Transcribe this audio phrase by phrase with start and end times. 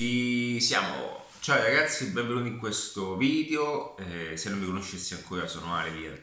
[0.00, 1.26] Ci siamo!
[1.40, 3.98] Ciao ragazzi, benvenuti in questo video.
[3.98, 6.22] Eh, se non mi conoscessi ancora sono Ale.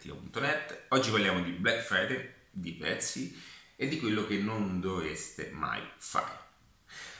[0.87, 3.39] Oggi parliamo di Black Friday, di prezzi
[3.75, 6.39] e di quello che non dovreste mai fare.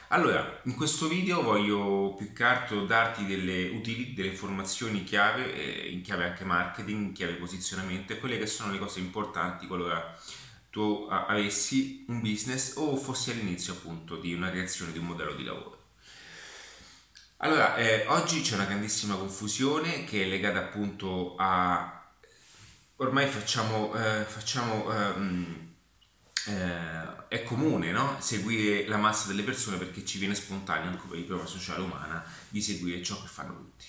[0.08, 5.92] Allora, in questo video voglio più che altro darti delle utili, delle informazioni chiave, eh,
[5.92, 10.20] in chiave anche marketing, in chiave posizionamento e quelle che sono le cose importanti qualora
[10.72, 15.44] tu avessi un business o fossi all'inizio appunto di una creazione di un modello di
[15.44, 15.77] lavoro.
[17.40, 22.04] Allora, eh, oggi c'è una grandissima confusione che è legata appunto a...
[22.96, 23.94] Ormai facciamo...
[23.94, 25.68] Eh, facciamo ehm,
[26.48, 28.16] eh, è comune no?
[28.20, 32.24] seguire la massa delle persone perché ci viene spontaneo anche per la prova sociale umana
[32.50, 33.86] di seguire ciò che fanno tutti.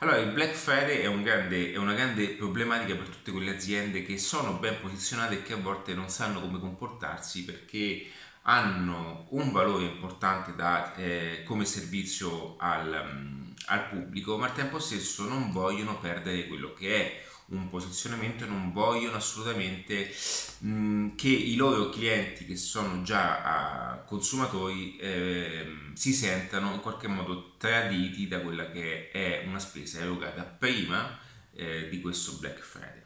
[0.00, 4.04] Allora, il Black Friday è, un grande, è, una grande problematica per tutte quelle aziende
[4.04, 8.06] che sono ben posizionate e che a volte non sanno come comportarsi perché
[8.46, 14.78] hanno un valore importante da, eh, come servizio al, mm, al, pubblico, ma al tempo
[14.78, 20.14] stesso non vogliono perdere quello che è un posizionamento e non vogliono assolutamente
[20.58, 26.80] mh, mm, che i loro clienti che sono già uh, consumatori eh, si sentano in
[26.80, 31.18] qualche modo traditi da quella che è una spesa erogata prima
[31.54, 33.02] eh, di questo Black Friday.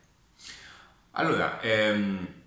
[1.12, 2.37] Allora, ehm,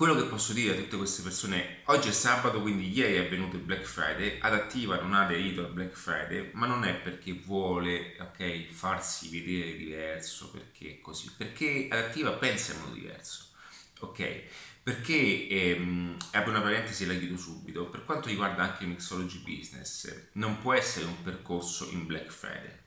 [0.00, 3.56] quello che posso dire a tutte queste persone, oggi è sabato, quindi ieri è avvenuto
[3.56, 8.16] il Black Friday, Adattiva non ha aderito al Black Friday, ma non è perché vuole
[8.18, 13.48] okay, farsi vedere diverso, perché così, perché Adattiva pensa in modo diverso,
[13.98, 14.42] ok?
[14.82, 19.40] Perché, ehm, apro una parentesi e la chiudo subito, per quanto riguarda anche il Mixology
[19.40, 22.78] Business, non può essere un percorso in Black Friday.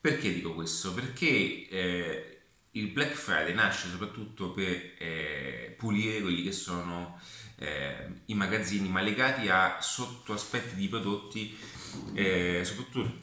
[0.00, 0.94] Perché dico questo?
[0.94, 2.33] Perché eh,
[2.76, 7.20] il Black Friday nasce soprattutto per eh, pulire quelli che sono
[7.56, 11.56] eh, i magazzini, ma legati a sottoaspetti di prodotti,
[12.14, 13.22] eh, soprattutto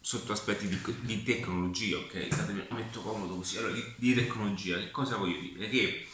[0.00, 2.28] sotto aspetti di, di tecnologia, ok?
[2.28, 3.56] Datemi, metto comodo così.
[3.56, 5.68] Allora, di, di, tecnologia, che cosa voglio dire?
[5.68, 6.06] Che,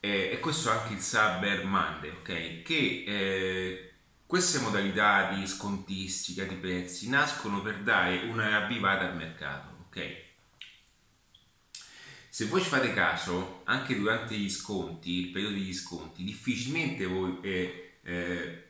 [0.00, 2.62] eh, e questo anche il Cyber Monday, ok?
[2.62, 3.92] Che eh,
[4.26, 10.26] queste modalità di scontistica, di prezzi, nascono per dare una ravvivata al mercato, ok?
[12.38, 17.36] Se voi ci fate caso, anche durante gli sconti, il periodo degli sconti, difficilmente voi,
[17.40, 18.64] eh, eh,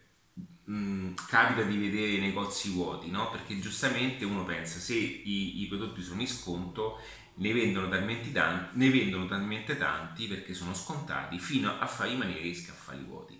[0.64, 3.28] mh, mm, capita di vedere i negozi vuoti, no?
[3.28, 6.98] Perché giustamente uno pensa se i, i prodotti sono in sconto
[7.34, 12.40] ne vendono, talmente tanti, ne vendono talmente tanti perché sono scontati fino a far rimanere
[12.40, 13.38] gli scaffali vuoti.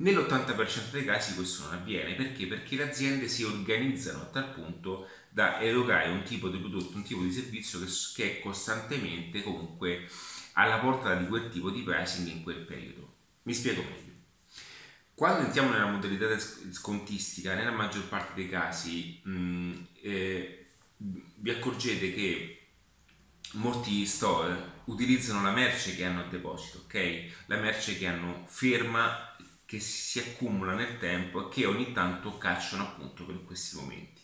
[0.00, 2.46] Nell'80% dei casi questo non avviene perché?
[2.46, 7.02] Perché le aziende si organizzano a tal punto da erogare un tipo di prodotto, un
[7.02, 10.08] tipo di servizio che, che è costantemente comunque
[10.54, 13.12] alla portata di quel tipo di pricing in quel periodo.
[13.42, 14.12] Mi spiego meglio.
[15.14, 16.26] Quando entriamo nella modalità
[16.70, 22.60] scontistica, nella maggior parte dei casi, mh, eh, vi accorgete che
[23.52, 27.44] molti store utilizzano la merce che hanno a deposito, ok?
[27.46, 29.29] La merce che hanno ferma,
[29.70, 34.20] che si accumula nel tempo e che ogni tanto cacciano appunto per questi momenti.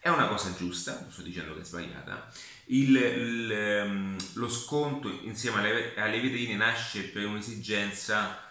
[0.00, 2.28] È una cosa giusta, non sto dicendo che è sbagliata.
[2.64, 8.42] Il, il, ehm, lo sconto insieme alle, alle vetrine nasce per un'esigenza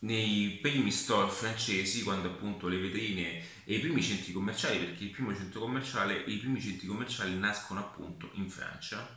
[0.00, 5.10] nei primi store francesi, quando appunto le vetrine e i primi centri commerciali, perché il
[5.10, 9.16] primo centro commerciale, i primi centri commerciali nascono appunto in Francia,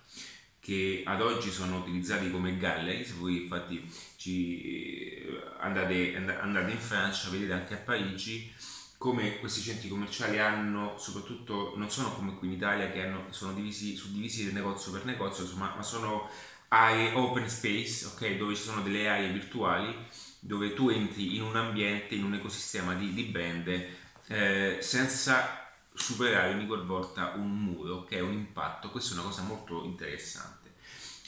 [0.67, 5.25] che ad oggi sono utilizzati come gallery, se voi infatti ci
[5.59, 8.51] andate, andate in Francia, vedete anche a Parigi,
[8.97, 13.53] come questi centri commerciali hanno, soprattutto non sono come qui in Italia che hanno, sono
[13.53, 16.29] divisi, suddivisi negozio per negozio, insomma, ma sono
[16.67, 19.95] aree open space, ok, dove ci sono delle aree virtuali
[20.41, 23.85] dove tu entri in un ambiente, in un ecosistema di, di brand
[24.27, 28.91] eh, senza superare ogni volta un muro, ok, un impatto.
[28.91, 30.56] Questa è una cosa molto interessante.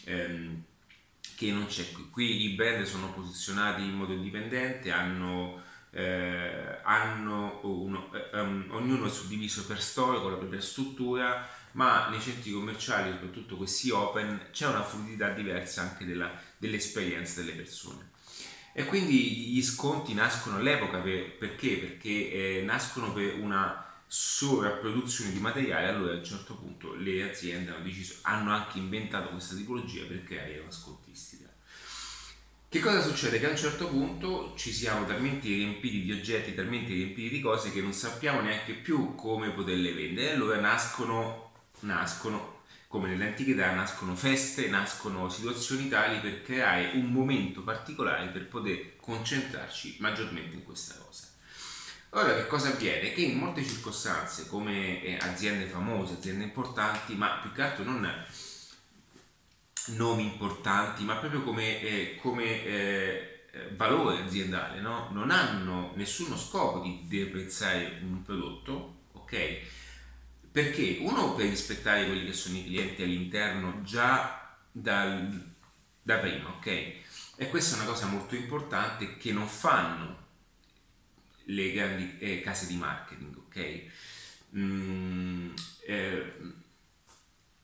[0.09, 0.63] Ehm,
[1.35, 2.09] che non c'è qui.
[2.09, 5.61] Qui i brand sono posizionati in modo indipendente, hanno
[5.91, 12.09] eh, hanno uno, eh, um, ognuno è suddiviso per store con la propria struttura, ma
[12.09, 18.09] nei centri commerciali, soprattutto questi open, c'è una fluidità diversa anche della, dell'esperienza delle persone.
[18.73, 21.77] E quindi gli sconti nascono all'epoca per, perché?
[21.77, 27.69] Perché eh, nascono per una sovrapproduzione di materiale, allora a un certo punto le aziende
[27.69, 31.47] hanno deciso, hanno anche inventato questa tipologia per creare una scontistica.
[32.67, 33.39] Che cosa succede?
[33.39, 37.71] Che a un certo punto ci siamo talmente riempiti di oggetti, talmente riempiti di cose
[37.71, 40.33] che non sappiamo neanche più come poterle vendere.
[40.33, 41.51] Allora nascono,
[41.81, 48.95] nascono, come nell'antichità, nascono feste, nascono situazioni tali per creare un momento particolare per poter
[48.97, 51.28] concentrarci maggiormente in questa cosa.
[52.11, 53.13] Allora che cosa avviene?
[53.13, 58.25] Che in molte circostanze, come eh, aziende famose, aziende importanti, ma più che altro non
[59.89, 63.39] nomi importanti, ma proprio come, eh, come eh,
[63.75, 65.09] valore aziendale, no?
[65.11, 69.59] non hanno nessuno scopo di deprezzare un prodotto, ok?
[70.51, 75.45] Perché uno per rispettare quelli che sono i clienti all'interno già dal,
[76.01, 76.67] da prima, ok?
[77.35, 80.18] E questa è una cosa molto importante che non fanno
[81.49, 83.81] le grandi eh, case di marketing, ok?
[84.57, 85.51] Mm,
[85.85, 86.33] eh,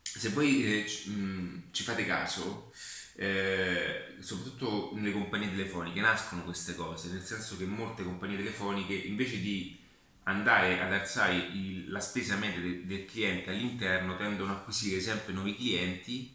[0.01, 2.71] se voi eh, ci, mm, ci fate caso,
[3.15, 9.39] eh, soprattutto nelle compagnie telefoniche nascono queste cose, nel senso che molte compagnie telefoniche invece
[9.39, 9.77] di
[10.23, 15.33] andare ad alzare il, la spesa media de, del cliente all'interno tendono a acquisire sempre
[15.33, 16.33] nuovi clienti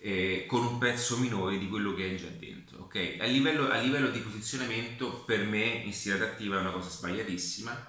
[0.00, 2.82] eh, con un prezzo minore di quello che è già dentro.
[2.84, 3.18] Okay?
[3.18, 7.86] A, livello, a livello di posizionamento per me in stile attiva è una cosa sbagliatissima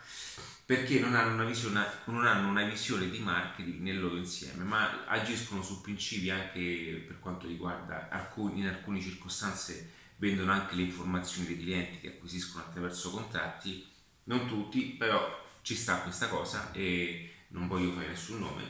[0.70, 5.04] perché non hanno, una visione, non hanno una visione di marketing nel loro insieme, ma
[5.08, 11.48] agiscono su principi anche per quanto riguarda alcuni, in alcune circostanze vendono anche le informazioni
[11.48, 13.84] dei clienti che acquisiscono attraverso contratti,
[14.26, 18.64] non tutti, però ci sta questa cosa e non voglio fare nessun nome.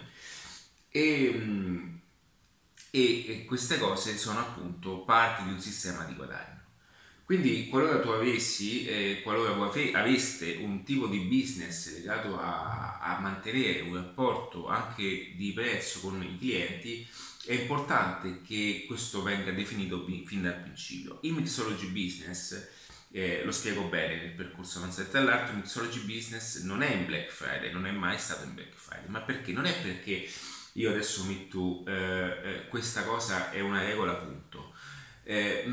[0.90, 1.96] E, mm,
[2.92, 6.58] e, queste cose sono appunto parte di un sistema di guadagno.
[7.24, 13.20] Quindi qualora tu avessi, eh, qualora voi aveste un tipo di business legato a, a,
[13.20, 17.08] mantenere un rapporto anche di prezzo con i clienti,
[17.46, 21.20] è importante che questo venga definito fin dal principio.
[21.22, 22.68] Il mixology business,
[23.12, 27.30] eh, lo spiego bene nel percorso avanzato dall'altro, il mixology business non è in Black
[27.30, 29.52] Friday, non è mai stato in Black Friday, ma perché?
[29.52, 30.28] Non è perché
[30.80, 34.74] io adesso metto eh, eh questa cosa è una regola punto.
[35.24, 35.66] Eh,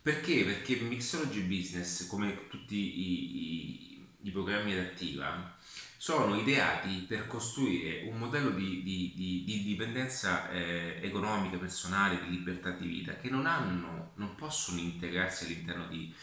[0.00, 0.44] perché?
[0.44, 5.58] Perché Mixology Business, come tutti i, i, i programmi adattiva,
[5.96, 12.30] sono ideati per costruire un modello di, di, di, di dipendenza eh, economica, personale, di
[12.30, 16.14] libertà di vita che non hanno, non possono integrarsi all'interno di,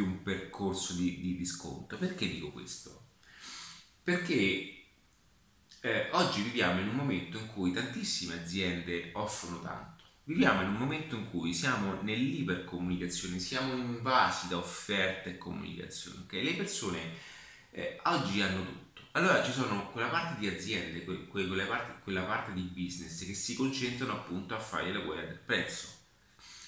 [0.00, 1.96] un percorso di, di sconto.
[1.96, 3.06] Perché dico questo?
[4.02, 4.77] Perché
[5.80, 9.98] eh, oggi viviamo in un momento in cui tantissime aziende offrono tanto
[10.28, 16.32] Viviamo in un momento in cui siamo nell'ipercomunicazione, siamo invasi da offerte e comunicazione, ok?
[16.32, 16.98] Le persone
[17.70, 19.00] eh, oggi hanno tutto.
[19.12, 23.32] Allora ci sono quella parte di aziende, que- quella, parte, quella parte di business che
[23.32, 25.88] si concentrano appunto a fare la guerra del prezzo.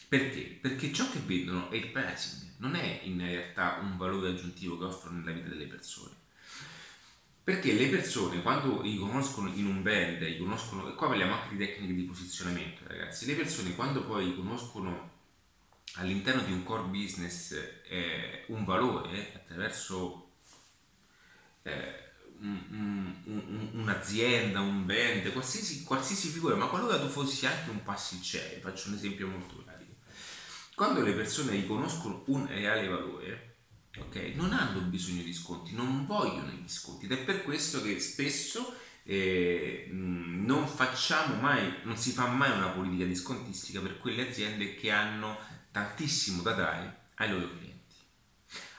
[0.08, 0.58] Perché?
[0.58, 4.84] Perché ciò che vedono è il pricing, non è in realtà un valore aggiuntivo che
[4.84, 6.14] offrono nella vita delle persone.
[7.42, 11.94] Perché le persone quando riconoscono in un brand, riconoscono, e qua parliamo anche di tecniche
[11.94, 15.18] di posizionamento ragazzi, le persone quando poi riconoscono
[15.94, 17.52] all'interno di un core business
[17.88, 20.30] eh, un valore attraverso
[21.62, 22.08] eh,
[22.40, 28.60] un, un, un'azienda, un brand, qualsiasi, qualsiasi, figura, ma qualora tu fossi anche un pasticcere,
[28.60, 29.94] faccio un esempio molto pratico,
[30.74, 33.49] quando le persone riconoscono un reale valore,
[33.98, 34.32] ok?
[34.34, 38.74] Non hanno bisogno di sconti, non vogliono gli sconti ed è per questo che spesso
[39.04, 44.74] eh, non facciamo mai, non si fa mai una politica di scontistica per quelle aziende
[44.74, 45.36] che hanno
[45.72, 47.96] tantissimo da dare ai loro clienti.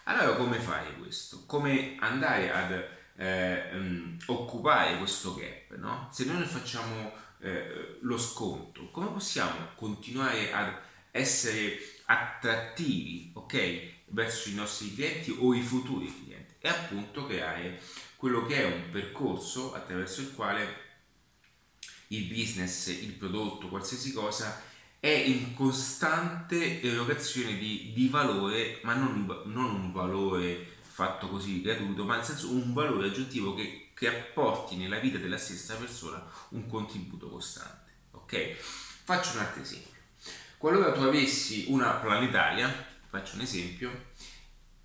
[0.06, 1.46] Allora come fai questo?
[1.46, 2.88] Come andare ad
[3.18, 5.76] eh, occupare questo gap?
[5.78, 6.09] No?
[6.12, 10.74] Se noi non facciamo eh, lo sconto, come possiamo continuare ad
[11.12, 13.91] essere attrattivi, ok?
[14.11, 17.81] Verso i nostri clienti o i futuri clienti e appunto creare
[18.15, 20.89] quello che è un percorso attraverso il quale
[22.07, 24.61] il business, il prodotto, qualsiasi cosa
[24.99, 32.03] è in costante erogazione di, di valore, ma non, non, un valore fatto così gratuito,
[32.03, 36.68] ma nel senso un valore aggiuntivo che, che apporti nella vita della stessa persona un
[36.68, 37.91] contributo costante.
[38.11, 38.56] Ok?
[39.03, 39.99] Faccio un altro esempio.
[40.57, 44.09] Qualora tu avessi una planetaria faccio un esempio,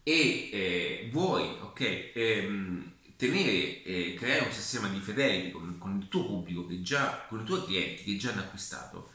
[0.02, 6.08] e eh, vuoi ok, ehm, tenere, eh, creare un sistema di fidelity con, con, il
[6.08, 9.12] tuo pubblico, che già, con i tuoi clienti che già hanno acquistato,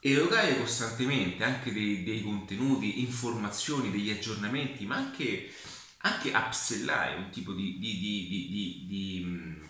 [0.00, 5.52] erogare costantemente anche dei, dei contenuti, informazioni, degli aggiornamenti, ma anche,
[5.98, 9.64] anche upsellare un tipo di, di, di, di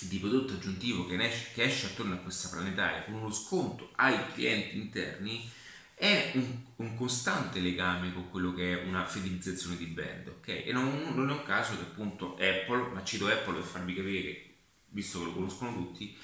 [0.00, 4.16] di prodotto aggiuntivo che esce, che esce attorno a questa planetaria con uno sconto ai
[4.32, 5.50] clienti interni
[5.98, 10.48] è un, un, costante legame con quello che è una fidelizzazione di brand, ok?
[10.48, 14.22] E non, non, è un caso che appunto Apple, ma cito Apple per farvi capire
[14.22, 14.54] che,
[14.90, 16.16] visto che lo conoscono tutti,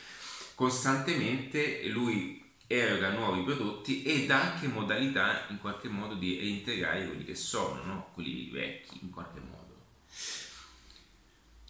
[0.54, 7.34] costantemente lui eroga nuovi prodotti ed anche modalità in qualche modo di reintegrare quelli che
[7.34, 8.10] sono, no?
[8.14, 9.52] quelli vecchi in qualche modo.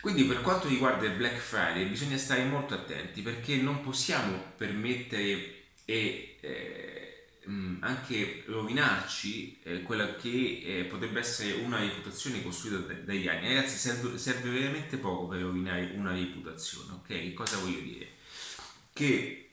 [0.00, 5.62] Quindi per quanto riguarda il Black Friday bisogna stare molto attenti perché non possiamo permettere
[5.86, 6.83] e eh,
[7.80, 13.54] anche rovinarci eh, quella che eh, potrebbe essere una reputazione costruita d- dagli anni.
[13.54, 17.32] Ragazzi, serve, serve, veramente poco per rovinare una reputazione, ok?
[17.34, 18.08] Cosa voglio dire?
[18.92, 19.50] Che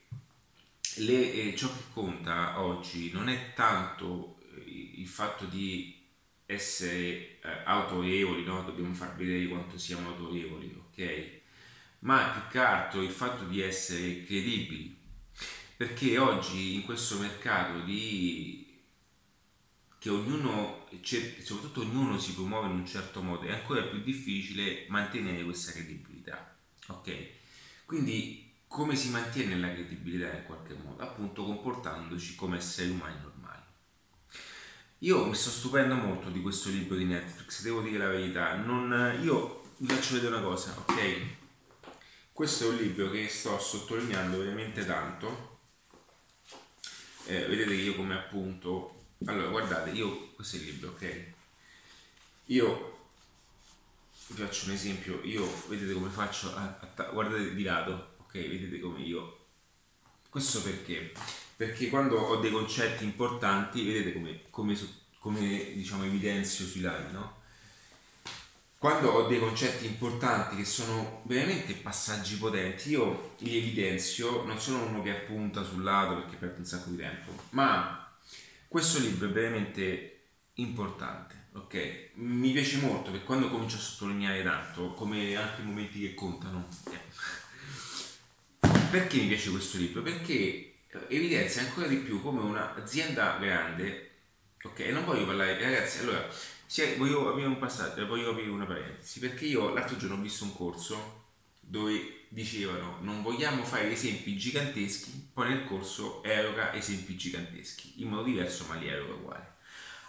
[0.97, 5.99] le, eh, ciò che conta oggi non è tanto eh, il fatto di
[6.45, 8.63] essere eh, autorevoli, no?
[8.63, 11.39] dobbiamo far vedere quanto siamo autorevoli, ok?
[11.99, 14.97] Ma più che altro il fatto di essere credibili,
[15.81, 18.79] perché oggi in questo mercato di
[19.97, 20.87] che ognuno,
[21.41, 26.55] soprattutto ognuno si promuove in un certo modo, è ancora più difficile mantenere questa credibilità,
[26.85, 27.29] ok?
[27.85, 31.01] Quindi come si mantiene la credibilità in qualche modo?
[31.01, 33.63] Appunto comportandoci come esseri umani normali
[34.99, 38.55] io mi sto stupendo molto di questo libro di Netflix, devo dire la verità.
[38.55, 41.21] Non, io vi faccio vedere una cosa, ok?
[42.31, 45.50] Questo è un libro che sto sottolineando veramente tanto.
[47.31, 49.05] Eh, vedete io come appunto.
[49.25, 51.25] Allora, guardate, io questo è il libro, ok?
[52.47, 52.97] Io
[54.27, 58.33] vi faccio un esempio, io vedete come faccio a, a, guardate di lato, ok?
[58.33, 59.45] Vedete come io.
[60.27, 61.13] Questo perché?
[61.55, 64.77] perché quando ho dei concetti importanti, vedete come, come,
[65.19, 67.40] come diciamo, evidenzio sui lati, no?
[68.81, 74.87] Quando ho dei concetti importanti che sono veramente passaggi potenti, io li evidenzio, non sono
[74.87, 78.11] uno che appunta sul lato perché perde un sacco di tempo, ma
[78.67, 80.21] questo libro è veramente
[80.55, 82.09] importante, ok?
[82.13, 86.67] Mi piace molto perché quando comincio a sottolineare tanto, come anche i momenti che contano,
[88.89, 90.01] perché mi piace questo libro?
[90.01, 90.73] Perché
[91.07, 94.09] evidenzia ancora di più come un'azienda grande,
[94.59, 96.27] ok, non voglio parlare, ragazzi, allora,
[96.97, 100.55] voglio aprire un passaggio, voglio aprire una parentesi, perché io l'altro giorno ho visto un
[100.55, 101.19] corso
[101.59, 108.23] dove dicevano non vogliamo fare esempi giganteschi, poi nel corso eroga esempi giganteschi, in modo
[108.23, 109.45] diverso ma li eroga uguali.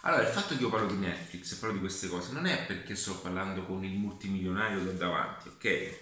[0.05, 2.65] Allora, il fatto che io parlo di Netflix e parlo di queste cose non è
[2.65, 5.99] perché sto parlando con il multimilionario da davanti, ok?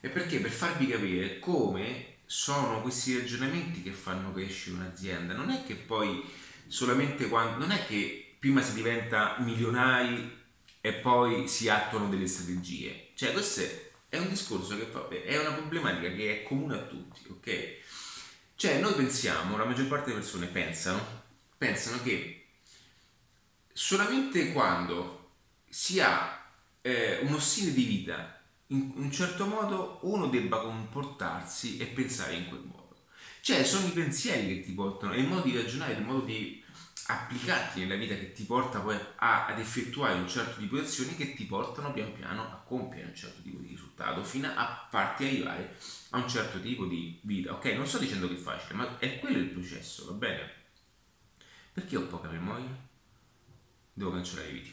[0.00, 5.34] È perché per farvi capire come sono questi ragionamenti che fanno crescere un'azienda.
[5.34, 6.24] Non è che poi
[6.66, 7.58] solamente quando.
[7.58, 10.42] Non è che prima si diventa milionari
[10.82, 13.12] e poi si attuano delle strategie.
[13.14, 13.62] Cioè, questo
[14.10, 17.76] è un discorso che fa, è una problematica che è comune a tutti, ok?
[18.54, 21.22] Cioè, noi pensiamo, la maggior parte delle persone pensano,
[21.56, 22.48] pensano che
[23.72, 25.30] solamente quando
[25.66, 26.46] si ha
[26.82, 32.48] eh, uno stile di vita in un certo modo uno debba comportarsi e pensare in
[32.48, 33.04] quel modo.
[33.40, 36.62] Cioè sono i pensieri che ti portano, è il modo di ragionare, il modo di
[37.06, 41.14] applicarti nella vita che ti porta poi a, ad effettuare un certo tipo di azioni
[41.16, 45.24] che ti portano pian piano a compiere un certo tipo di risultato fino a farti
[45.24, 45.76] arrivare
[46.10, 47.52] a un certo tipo di vita.
[47.52, 50.52] Ok, non sto dicendo che è facile, ma è quello il processo, va bene?
[51.72, 52.76] Perché ho poca memoria?
[53.92, 54.72] Devo cancellare i video.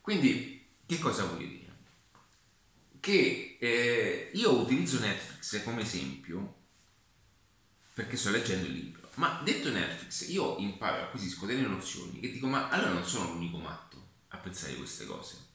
[0.00, 1.62] Quindi, che cosa voglio dire?
[3.02, 6.60] che eh, io utilizzo Netflix come esempio
[7.94, 12.46] perché sto leggendo il libro, ma detto Netflix io imparo, acquisisco delle nozioni che dico
[12.46, 15.50] ma allora non sono l'unico matto a pensare queste cose.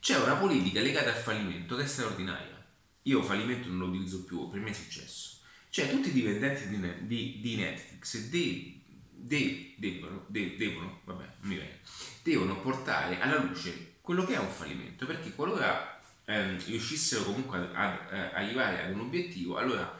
[0.00, 2.64] C'è una politica legata al fallimento che è straordinaria.
[3.02, 5.38] Io fallimento non lo utilizzo più, per me è successo.
[5.68, 11.80] Cioè tutti i dipendenti di, di, di Netflix de, de, debbono, devono, vabbè, viene,
[12.22, 17.64] devono portare alla luce quello che è un fallimento, perché qualora ehm, riuscissero comunque ad,
[17.74, 19.95] ad, ad, eh, arrivare ad un obiettivo, allora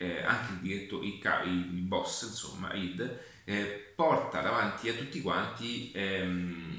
[0.00, 5.92] eh, anche il diretto, il, il, boss, insomma, Id, eh, porta davanti a tutti quanti
[5.92, 6.74] ehm,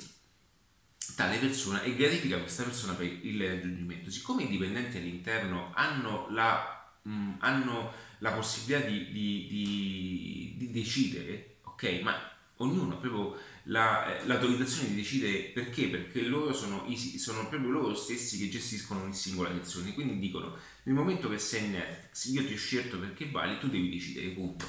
[1.16, 4.10] tale persona e gratifica questa persona per il raggiungimento.
[4.10, 11.58] Siccome i dipendenti all'interno hanno la, mh, hanno la possibilità di, di, di, di decidere,
[11.62, 12.31] ok, ma
[12.62, 16.86] ognuno ha proprio la, eh, l'autorizzazione di decidere perché, perché loro sono,
[17.18, 21.66] sono, proprio loro stessi che gestiscono ogni singola azione, quindi dicono nel momento che sei
[21.66, 24.66] in Netflix io ti ho scelto perché vali, tu devi decidere, punto.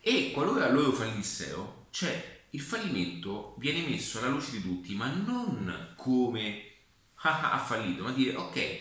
[0.00, 5.94] E qualora loro fallissero, cioè il fallimento viene messo alla luce di tutti, ma non
[5.96, 6.64] come
[7.22, 8.78] ha fallito, ma dire ok,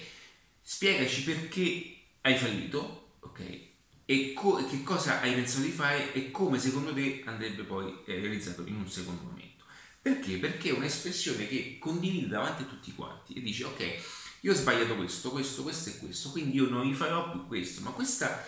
[0.61, 3.67] spiegaci perché hai fallito, ok,
[4.09, 8.19] e co- che cosa hai pensato di fare e come secondo te andrebbe poi eh,
[8.19, 9.65] realizzato in un secondo momento.
[10.01, 10.37] Perché?
[10.37, 14.03] Perché è un'espressione che condivide davanti a tutti quanti e dice ok,
[14.39, 17.91] io ho sbagliato questo, questo, questo e questo, quindi io non farò più questo, ma
[17.91, 18.43] questa,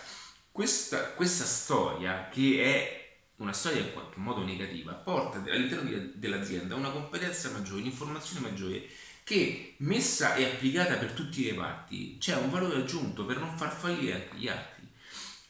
[0.50, 6.90] questa, questa storia che è una storia in qualche modo negativa porta all'interno dell'azienda una
[6.90, 8.84] competenza maggiore, un'informazione maggiore
[9.22, 13.72] che messa e applicata per tutti i reparti c'è un valore aggiunto per non far
[13.72, 14.81] fallire anche gli altri.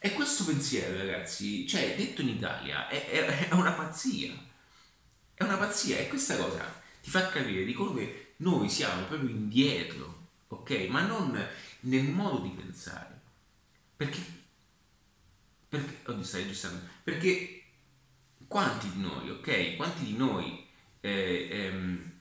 [0.05, 4.33] E questo pensiero, ragazzi, cioè, detto in Italia, è, è, è una pazzia.
[5.33, 10.31] È una pazzia e questa cosa ti fa capire di come noi siamo proprio indietro,
[10.49, 10.87] ok?
[10.89, 11.41] Ma non
[11.81, 13.21] nel modo di pensare.
[13.95, 14.19] Perché,
[15.69, 17.63] perché, oddio, stai registrando, perché
[18.45, 19.77] quanti di noi, ok?
[19.77, 20.67] Quanti di noi
[20.99, 22.11] eh, ehm,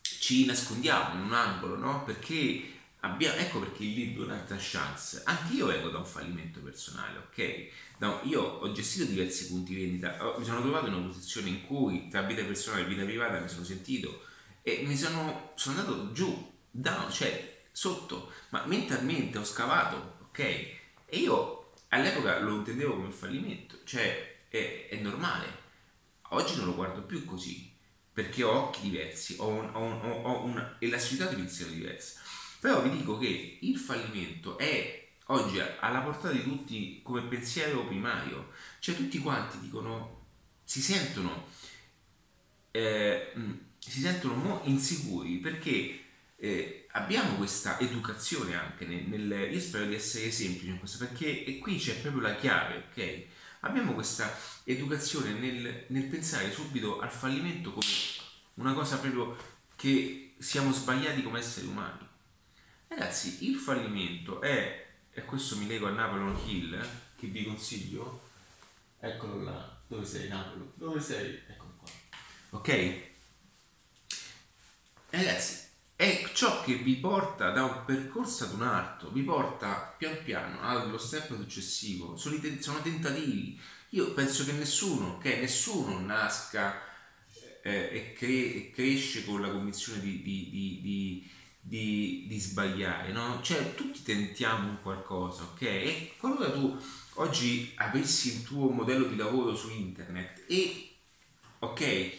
[0.00, 2.04] ci nascondiamo in un angolo, no?
[2.04, 2.71] Perché
[3.04, 5.22] abbiamo, ecco perché il libro è un'altra chance.
[5.24, 7.68] Anche io vengo da un fallimento personale, ok?
[7.98, 12.08] No, io ho gestito diversi punti vendita, mi sono trovato in una posizione in cui
[12.08, 14.24] tra vita personale e vita privata mi sono sentito
[14.62, 20.38] e mi sono, sono andato giù, down, cioè sotto, ma mentalmente ho scavato, ok?
[20.38, 20.78] E
[21.10, 25.60] io all'epoca lo intendevo come fallimento, cioè è, è normale.
[26.30, 27.70] Oggi non lo guardo più così,
[28.12, 32.20] perché ho occhi diversi, ho, un, ho, un, ho una elasticità di pensiero diversa.
[32.62, 38.52] Però vi dico che il fallimento è oggi alla portata di tutti come pensiero primario,
[38.78, 40.26] cioè tutti quanti dicono,
[40.62, 41.48] si sentono,
[42.70, 43.32] eh,
[43.80, 46.04] si sentono insicuri perché
[46.36, 51.44] eh, abbiamo questa educazione anche nel, nel, io spero di essere semplice in questo perché
[51.44, 53.24] e qui c'è proprio la chiave ok?
[53.62, 57.86] Abbiamo questa educazione nel, nel pensare subito al fallimento come
[58.54, 59.36] una cosa proprio
[59.74, 62.10] che siamo sbagliati come esseri umani
[62.94, 68.30] ragazzi il fallimento è e questo mi lego a Napoleon Hill che vi consiglio.
[68.98, 69.80] Eccolo là.
[69.86, 71.40] Dove sei Napoli dove sei?
[71.46, 71.90] Eccolo qua.
[72.58, 73.10] Ok?
[75.10, 75.60] Ragazzi
[75.96, 80.60] è ciò che vi porta da un percorso ad un altro, vi porta pian piano
[80.62, 83.60] allo step successivo, sono, sono tentativi.
[83.90, 86.80] Io penso che nessuno, che nessuno nasca
[87.62, 91.30] eh, e, cre- cresce con la convinzione di, di, di, di,
[91.64, 93.40] di sbagliare, no?
[93.40, 95.62] Cioè tutti tentiamo qualcosa, ok?
[95.62, 96.76] E qualora tu
[97.14, 100.96] oggi avessi il tuo modello di lavoro su internet e,
[101.60, 102.12] ok,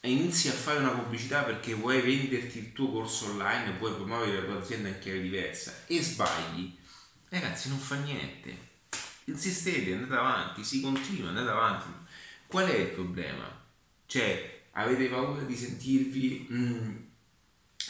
[0.00, 4.40] inizi a fare una pubblicità perché vuoi venderti il tuo corso online e vuoi promuovere
[4.40, 6.76] la tua azienda in chiave diversa e sbagli,
[7.28, 8.74] ragazzi non fa niente.
[9.24, 11.88] Insistete, andate avanti, si continua, andate avanti.
[12.46, 13.64] Qual è il problema?
[14.06, 16.96] Cioè, avete paura di sentirvi mm,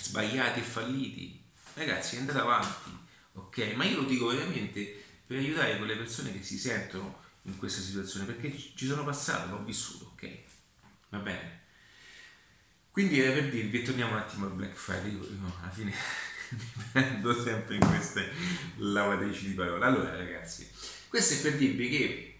[0.06, 1.42] sbagliati e falliti?
[1.74, 2.90] Ragazzi, andate avanti,
[3.34, 3.58] ok?
[3.74, 8.26] Ma io lo dico veramente per aiutare quelle persone che si sentono in questa situazione,
[8.26, 10.30] perché ci sono passato, l'ho vissuto, ok?
[11.10, 11.64] Va bene?
[12.90, 15.92] Quindi è per dirvi, torniamo un attimo al Black Friday, io, io alla fine
[16.50, 18.32] mi prendo sempre in queste
[18.76, 19.84] lavatrici di parole.
[19.84, 20.68] Allora ragazzi,
[21.08, 22.38] questo è per dirvi che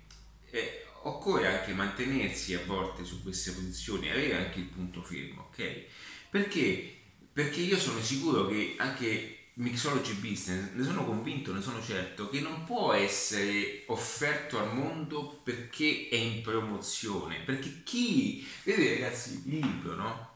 [0.51, 5.85] eh, occorre anche mantenersi a volte su queste posizioni, avere anche il punto fermo, ok?
[6.31, 6.96] Perché?
[7.37, 12.41] Perché io sono sicuro che anche Mixology Business, ne sono convinto, ne sono certo, che
[12.41, 17.41] non può essere offerto al mondo perché è in promozione.
[17.41, 20.31] Perché chi, vedete ragazzi, il libro, no?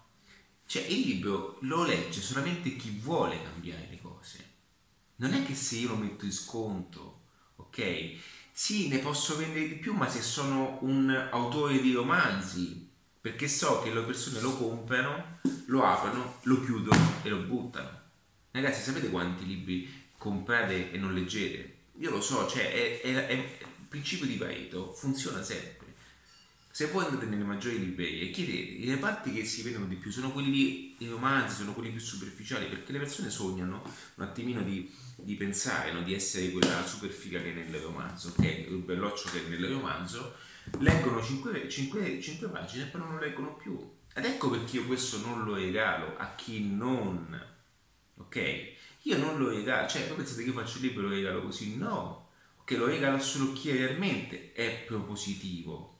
[0.66, 4.50] Cioè il libro lo legge solamente chi vuole cambiare le cose.
[5.16, 7.22] Non è che se io lo metto in sconto,
[7.56, 8.10] ok?
[8.52, 12.89] Sì, ne posso vendere di più, ma se sono un autore di romanzi,
[13.20, 17.98] perché so che le persone lo comprano, lo aprono, lo chiudono e lo buttano.
[18.50, 21.78] Ragazzi, sapete quanti libri comprate e non leggete?
[21.98, 25.80] Io lo so, cioè è, è, è il principio di Pareto, funziona sempre
[26.80, 30.10] se voi andate nelle maggiori librerie e chiedete, i reparti che si vedono di più
[30.10, 33.82] sono quelli i romanzi, sono quelli più superficiali, perché le persone sognano
[34.14, 36.02] un attimino di, di pensare, no?
[36.02, 38.44] di essere quella super figa che è nel romanzo, ok?
[38.44, 40.36] Il belloccio che è nel romanzo,
[40.78, 43.78] leggono 5, 5, 5 pagine e poi non lo leggono più.
[44.14, 47.40] Ed ecco perché io questo non lo regalo a chi non,
[48.16, 48.72] ok?
[49.02, 51.42] Io non lo regalo, cioè voi pensate che io faccio il libro e lo regalo
[51.42, 51.76] così?
[51.76, 55.98] No, ok, lo regalo solo chi realmente è propositivo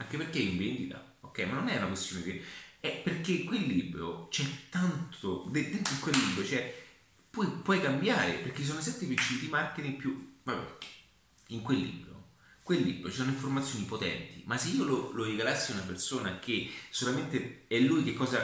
[0.00, 1.40] anche perché è in vendita, ok?
[1.40, 2.42] Ma non è una questione che...
[2.80, 6.88] è perché quel libro c'è tanto, dentro quel libro c'è...
[7.28, 10.38] Puoi, puoi cambiare, perché sono sette principi di marketing più...
[10.42, 10.66] Vabbè,
[11.48, 12.09] in quel libro
[12.70, 16.38] quel libro ci sono informazioni potenti, ma se io lo, lo, regalassi a una persona
[16.38, 18.40] che solamente è lui che cosa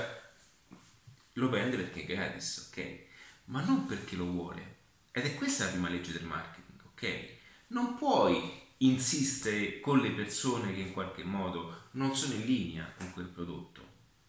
[1.35, 2.99] lo prende perché è gratis, ok?
[3.45, 4.79] Ma non perché lo vuole.
[5.13, 7.29] Ed è questa la prima legge del marketing, ok?
[7.69, 8.43] Non puoi
[8.79, 13.81] insistere con le persone che in qualche modo non sono in linea con quel prodotto.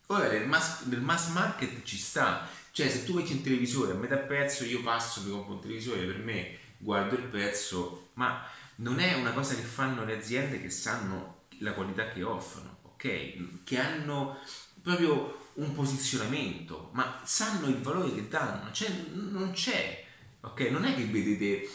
[0.09, 3.95] Ora nel mass, nel mass market ci sta, cioè se tu metti un televisore a
[3.95, 8.99] metà prezzo io passo, mi compro un televisore per me, guardo il prezzo, ma non
[8.99, 13.63] è una cosa che fanno le aziende che sanno la qualità che offrono, ok?
[13.63, 14.39] Che hanno
[14.81, 20.05] proprio un posizionamento, ma sanno il valore che danno, cioè non c'è,
[20.41, 20.59] ok?
[20.69, 21.67] Non è che vedete,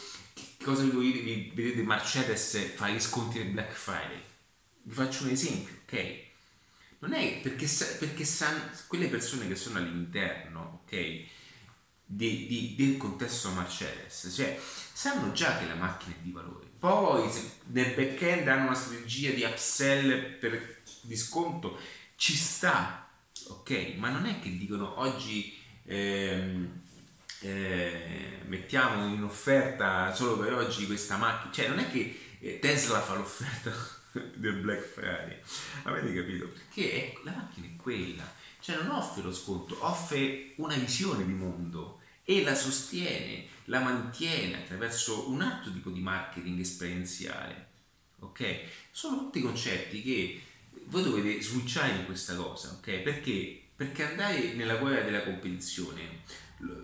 [0.63, 4.21] cosa vi dire, vedete Mercedes fare gli sconti del Black Friday,
[4.83, 6.21] vi faccio un esempio, ok?
[6.99, 7.67] Non è perché,
[7.99, 11.25] perché sanno, quelle persone che sono all'interno, ok?
[12.05, 14.59] Di, di, del contesto Mercedes, cioè
[14.93, 16.67] sanno già che la macchina è di valore.
[16.77, 17.27] Poi
[17.67, 21.77] nel back-end hanno una strategia di upsell per di sconto,
[22.15, 23.09] ci sta,
[23.47, 23.93] ok?
[23.97, 26.81] Ma non è che dicono oggi ehm,
[27.41, 33.01] eh, mettiamo in offerta solo per oggi questa macchina, cioè non è che eh, Tesla
[33.01, 33.71] fa l'offerta
[34.35, 35.39] del Black Friday,
[35.83, 36.47] avete capito?
[36.47, 41.33] Perché è, la macchina è quella, cioè non offre lo sconto, offre una visione di
[41.33, 47.71] mondo e la sostiene, la mantiene attraverso un altro tipo di marketing esperienziale.
[48.19, 48.61] Ok?
[48.89, 50.41] Sono tutti concetti che
[50.85, 52.99] voi dovete switchare in questa cosa, ok?
[52.99, 53.63] Perché?
[53.75, 56.21] Perché andare nella guerra della competizione,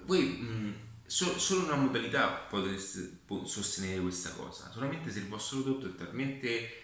[0.04, 0.74] voi mh,
[1.06, 6.84] so, solo una modalità potreste sostenere questa cosa, solamente se il vostro prodotto è talmente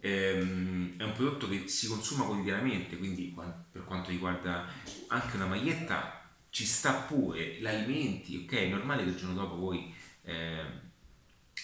[0.00, 3.34] ehm, è un prodotto che si consuma quotidianamente, quindi
[3.70, 4.66] per quanto riguarda
[5.08, 8.52] anche una maglietta ci sta pure, l'alimenti, ok?
[8.52, 10.64] È normale che il giorno dopo voi eh,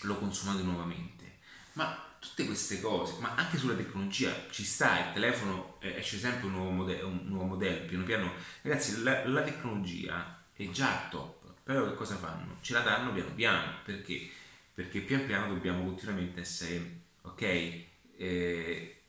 [0.03, 1.39] lo consumate nuovamente,
[1.75, 6.47] ma tutte queste cose, ma anche sulla tecnologia ci sta, il telefono eh, esce sempre
[6.47, 11.55] un nuovo, modello, un nuovo modello, piano piano, ragazzi la, la tecnologia è già top,
[11.63, 12.59] però che cosa fanno?
[12.61, 14.31] Ce la danno piano piano, perché?
[14.75, 17.91] Perché pian piano dobbiamo continuamente essere, ok,
[18.23, 19.03] eh,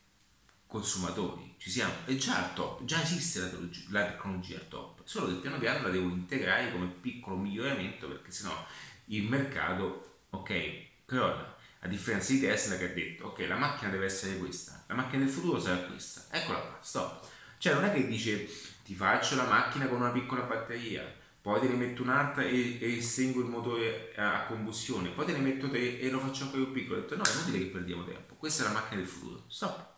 [0.66, 3.50] consumatori, ci siamo, è già al top, già esiste la,
[3.90, 8.32] la tecnologia al top, solo che piano piano la devo integrare come piccolo miglioramento perché
[8.32, 8.66] sennò
[9.06, 11.56] il mercato, ok, crolla.
[11.82, 15.24] A differenza di Tesla che ha detto, ok, la macchina deve essere questa, la macchina
[15.24, 17.28] del futuro sarà questa, eccola qua, stop.
[17.60, 18.50] Cioè non è che dice
[18.84, 21.04] ti faccio la macchina con una piccola batteria,
[21.44, 25.40] poi te ne metto un'altra e, e estengo il motore a combustione, poi te ne
[25.40, 27.00] metto te e lo faccio ancora più piccolo.
[27.00, 29.92] Ho detto no, è inutile che perdiamo tempo, questa è la macchina del futuro, stop.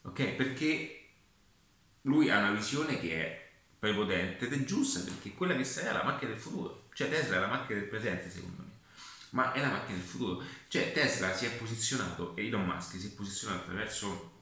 [0.00, 0.28] Ok?
[0.30, 1.08] Perché
[2.02, 5.92] lui ha una visione che è prepotente ed è giusta perché quella che sarà è
[5.92, 6.88] la macchina del futuro.
[6.94, 8.70] Cioè Tesla è la macchina del presente secondo me,
[9.32, 10.42] ma è la macchina del futuro.
[10.68, 14.32] Cioè Tesla si è posizionato e Elon Musk si è posizionato attraverso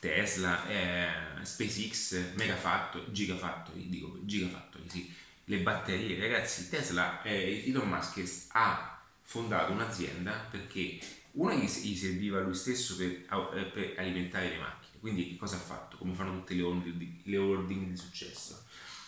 [0.00, 5.12] Tesla, eh, SpaceX, Megafactory, Gigafactory, dico Gigafactory, sì,
[5.44, 6.18] le batterie.
[6.18, 10.98] Ragazzi, Tesla, eh, Elon Musk ha fondato un'azienda perché
[11.32, 15.96] una gli, serviva lui stesso per, eh, per alimentare le macchine quindi cosa ha fatto?
[15.96, 18.64] Come fanno tutte le holding, le holding di successo?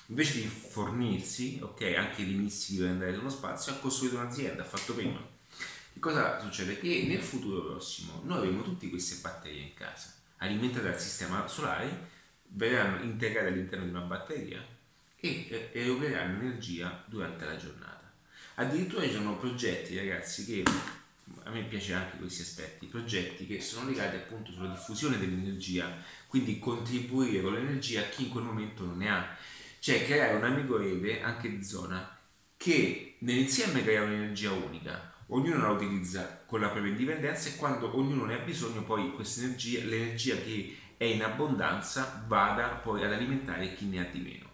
[0.06, 4.66] Invece di fornirsi, ok, anche di missili per andare nello spazio, ha costruito un'azienda, ha
[4.66, 5.18] fatto prima.
[5.92, 6.78] Che cosa succede?
[6.78, 12.09] Che nel futuro prossimo noi avremo tutte queste batterie in casa, alimentate dal sistema solare,
[12.48, 14.64] verranno integrate all'interno di una batteria
[15.20, 18.12] e erogeranno energia durante la giornata.
[18.54, 20.62] Addirittura ci sono progetti, ragazzi, che
[21.44, 26.59] a me piace anche questi aspetti, progetti che sono legati appunto sulla diffusione dell'energia, quindi
[26.59, 29.37] contribuire con l'energia a chi in quel momento non ne ha,
[29.78, 32.18] cioè creare un amico rete anche di zona
[32.56, 38.26] che nell'insieme crea un'energia unica, ognuno la utilizza con la propria indipendenza e quando ognuno
[38.26, 44.00] ne ha bisogno poi l'energia che è in abbondanza vada poi ad alimentare chi ne
[44.00, 44.49] ha di meno.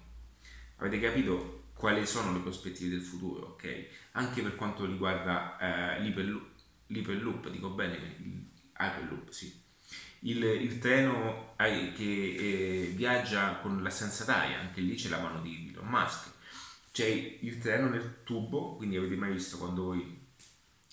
[0.77, 3.87] Avete capito quali sono le prospettive del futuro, ok?
[4.13, 5.59] Anche per quanto riguarda
[5.97, 6.55] eh, l'iperloop
[6.89, 9.65] l'Hyperloop, dico bene, Hyperloop, sì.
[10.21, 15.41] Il, il treno che eh, viaggia con la senza d'aria, anche lì c'è la mano
[15.41, 16.35] di Elon Musk.
[16.93, 20.25] C'è il treno nel tubo, quindi avete mai visto quando voi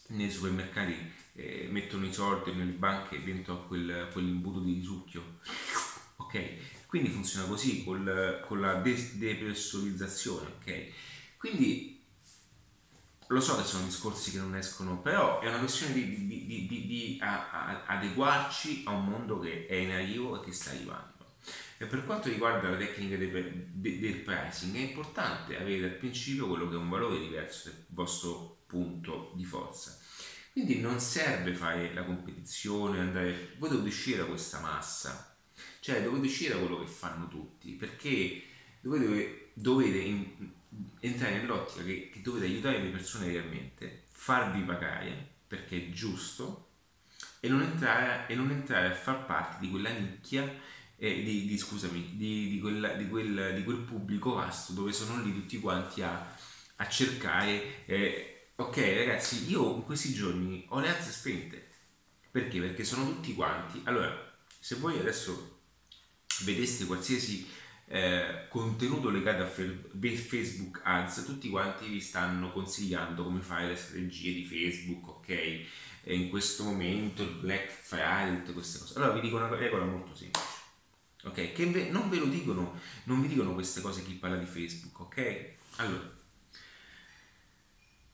[0.07, 5.39] nei supermercati eh, mettono i soldi nelle banche dentro quel, quell'imbuto di risucchio?
[6.17, 10.85] Ok, quindi funziona così col, con la depressurizzazione, ok?
[11.37, 11.99] Quindi
[13.25, 16.85] lo so che sono discorsi che non escono, però è una questione di, di, di,
[16.85, 21.37] di a, a, adeguarci a un mondo che è in arrivo e che sta arrivando.
[21.79, 26.69] E per quanto riguarda la tecnica del, del pricing, è importante avere dal principio quello
[26.69, 29.97] che è un valore diverso del vostro punto di forza.
[30.51, 35.32] Quindi non serve fare la competizione, andare, voi dovete uscire da questa massa,
[35.83, 38.41] cioè dovete uscire da quello che fanno tutti, perché
[38.79, 40.51] dovete, dovete in,
[41.01, 46.69] entrare nell'ottica che, che dovete aiutare le persone realmente, farvi pagare perché è giusto
[47.41, 50.49] e non entrare, e non entrare a far parte di quella nicchia
[50.95, 55.21] eh, di, di, scusami, di, di, quella, di, quel, di quel pubblico vasto dove sono
[55.21, 56.33] lì tutti quanti a,
[56.77, 61.67] a cercare eh, ok ragazzi io in questi giorni ho le alze spente
[62.31, 62.61] perché?
[62.61, 65.52] perché sono tutti quanti allora se voi adesso
[66.43, 67.47] vedeste qualsiasi
[67.87, 74.33] eh, contenuto legato a Facebook Ads, tutti quanti vi stanno consigliando come fare le strategie
[74.33, 75.29] di Facebook, ok?
[75.29, 75.67] E
[76.15, 78.97] in questo momento il Black Friday, tutte queste cose.
[78.97, 80.47] Allora vi dico una regola molto semplice,
[81.23, 81.53] ok?
[81.53, 85.51] Che non ve lo dicono, non vi dicono queste cose chi parla di Facebook, ok?
[85.77, 86.11] Allora,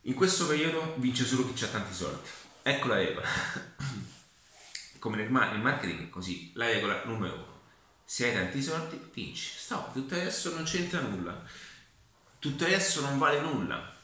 [0.01, 2.27] in questo periodo vince solo chi ha tanti soldi.
[2.63, 3.27] Ecco la regola.
[4.99, 7.58] Come nel, marketing è così, la regola numero uno
[8.11, 9.51] se hai tanti soldi, vinci.
[9.55, 11.45] Stop, tutto resto non c'entra nulla.
[12.39, 13.95] Tutto resto non vale nulla.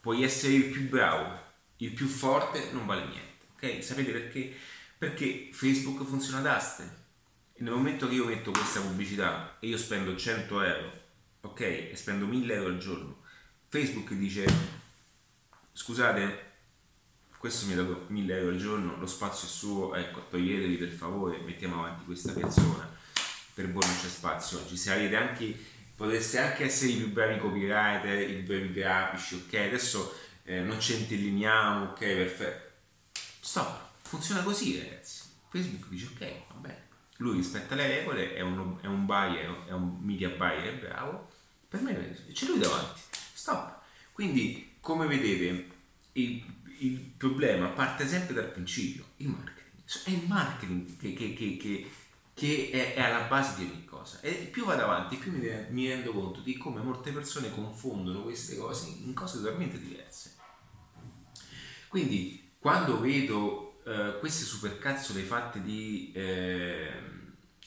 [0.00, 1.40] Puoi essere il più bravo,
[1.76, 3.46] il più forte, non vale niente.
[3.54, 3.84] Ok?
[3.84, 4.52] Sapete perché?
[4.98, 6.82] Perché Facebook funziona ad aste.
[7.52, 10.92] E nel momento che io metto questa pubblicità e io spendo 100 euro,
[11.42, 11.60] ok?
[11.60, 13.22] E spendo 1000 euro al giorno,
[13.68, 14.44] Facebook dice,
[15.72, 16.50] scusate,
[17.38, 20.90] questo mi ha dato 1000 euro al giorno, lo spazio è suo, ecco, toglietevi per
[20.90, 22.92] favore, mettiamo avanti questa persona
[23.54, 24.76] per voi non c'è spazio oggi.
[24.76, 25.58] Se avete anche,
[25.94, 29.54] potreste anche essere i più bravi copywriter, i più bravi grafici, ok?
[29.54, 31.98] Adesso eh, non ci intelligniamo, ok?
[31.98, 32.70] Perfetto.
[33.40, 35.22] Stop, funziona così ragazzi.
[35.48, 36.80] Facebook dice ok, va bene.
[37.18, 41.30] Lui rispetta le regole, è un, è un buyer, è un media buyer, bravo.
[41.68, 43.00] Per me c'è lui davanti.
[43.32, 43.80] Stop.
[44.12, 45.68] Quindi, come vedete,
[46.12, 46.44] il,
[46.78, 49.60] il problema parte sempre dal principio, il marketing.
[50.04, 51.90] È il marketing che, che, che, che
[52.34, 54.20] che è, è, alla base di ogni cosa.
[54.20, 58.56] E più vado avanti, più mi, mi, rendo conto di come molte persone confondono queste
[58.56, 60.36] cose in cose totalmente diverse.
[61.88, 66.10] Quindi, quando vedo eh, queste supercazzole fatte di...
[66.14, 67.10] Eh,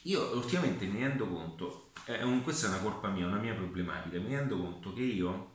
[0.03, 4.19] io ultimamente mi rendo conto, eh, un, questa è una colpa mia, una mia problematica,
[4.19, 5.53] mi rendo conto che io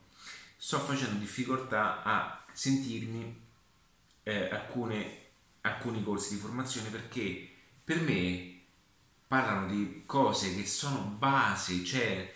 [0.57, 3.41] sto facendo difficoltà a sentirmi
[4.25, 5.19] eh, alcune,
[5.63, 7.49] alcuni corsi di formazione perché
[7.83, 8.50] per me
[9.31, 12.35] parlano di cose che sono base, cioè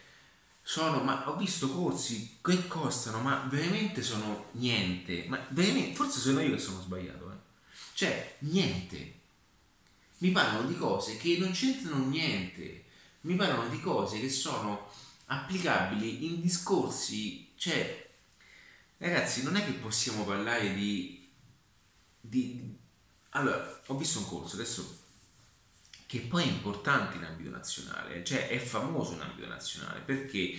[0.62, 6.40] sono, ma ho visto corsi che costano, ma veramente sono niente, ma veramente, forse sono
[6.40, 7.36] io che sono sbagliato, eh.
[7.94, 9.22] cioè niente.
[10.18, 12.84] Mi parlano di cose che non c'entrano niente,
[13.22, 14.88] mi parlano di cose che sono
[15.26, 18.08] applicabili in discorsi, cioè
[18.98, 21.28] ragazzi non è che possiamo parlare di,
[22.20, 22.72] di
[23.30, 25.02] allora ho visto un corso adesso
[26.14, 30.56] che poi è importante in ambito nazionale, cioè è famoso in ambito nazionale perché,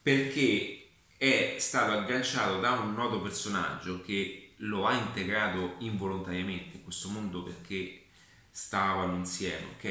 [0.00, 7.08] perché è stato agganciato da un noto personaggio che lo ha integrato involontariamente in questo
[7.08, 8.04] mondo perché
[8.48, 9.84] stavano insieme, ok?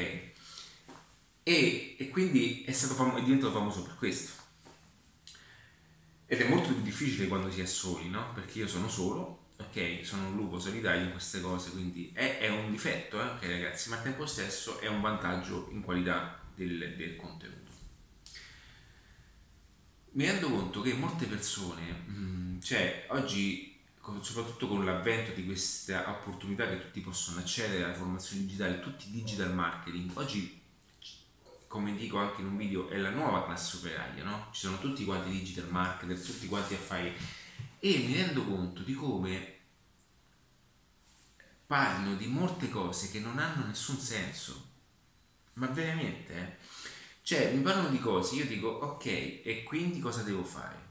[1.42, 4.40] E, e quindi è, stato fam- è diventato famoso per questo.
[6.24, 8.32] Ed è molto più difficile quando si è soli, no?
[8.32, 9.41] Perché io sono solo
[9.72, 13.42] ok, sono un lupo solitario in queste cose, quindi è, è un difetto, eh, ok
[13.46, 17.60] ragazzi, ma al tempo stesso è un vantaggio in qualità del, del contenuto.
[20.12, 23.70] Mi rendo conto che molte persone, mm, cioè oggi
[24.20, 29.54] soprattutto con l'avvento di questa opportunità che tutti possono accedere alla formazione digitale, tutti digital
[29.54, 30.60] marketing, oggi
[31.66, 34.48] come dico anche in un video è la nuova classe operaia, no?
[34.52, 37.14] Ci sono tutti quanti digital marketer, tutti quanti a fare
[37.78, 39.60] e mi rendo conto di come
[41.72, 44.72] parlino di molte cose che non hanno nessun senso.
[45.54, 46.56] Ma veramente, eh?
[47.22, 50.90] Cioè, mi parlano di cose, io dico, ok, e quindi cosa devo fare?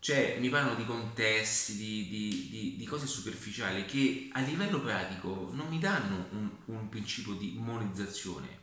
[0.00, 5.48] Cioè, mi parlano di contesti, di, di, di, di cose superficiali che a livello pratico
[5.52, 8.58] non mi danno un, un principio di monetizzazione.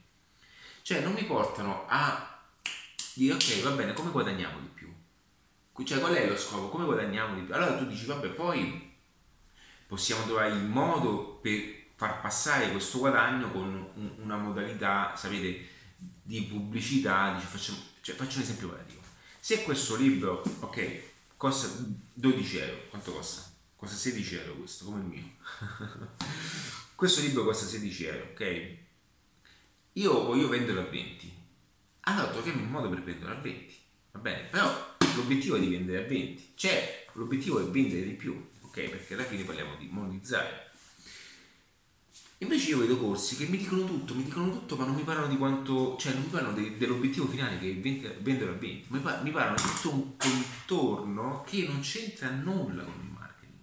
[0.83, 2.43] Cioè, non mi portano a
[3.15, 4.93] dire, ok, va bene, come guadagniamo di più?
[5.83, 6.69] Cioè, qual è lo scopo?
[6.69, 7.55] Come guadagniamo di più?
[7.55, 8.90] Allora tu dici, vabbè, poi
[9.91, 15.67] possiamo trovare il modo per far passare questo guadagno con una modalità, sapete,
[16.23, 17.33] di pubblicità.
[17.33, 19.01] Dici, facciamo, cioè, faccio un esempio pratico.
[19.37, 21.01] Se questo libro, ok,
[21.35, 21.67] costa
[22.13, 23.51] 12 euro, quanto costa?
[23.75, 25.29] Costa 16 euro questo, come il mio.
[26.95, 28.77] questo libro costa 16 euro, ok?
[29.93, 31.33] Io voglio venderlo a 20.
[32.01, 33.75] Allora troviamo un modo per venderlo a 20,
[34.11, 34.43] va bene?
[34.43, 38.89] Però l'obiettivo è di vendere a 20, cioè l'obiettivo è vendere di più, ok?
[38.89, 40.69] Perché alla fine parliamo di monetizzare.
[42.39, 45.27] Invece io vedo corsi che mi dicono tutto, mi dicono tutto, ma non mi parlano
[45.27, 47.75] di quanto, cioè non mi parlano de, dell'obiettivo finale che è
[48.19, 52.83] vendere a 20, mi, par- mi parlano di tutto un contorno che non c'entra nulla
[52.83, 53.53] con il marketing,